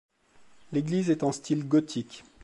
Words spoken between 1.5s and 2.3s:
gothique.